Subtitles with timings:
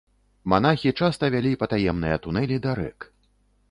[0.53, 2.99] Манахі часта вялі патаемныя тунэлі да рэк.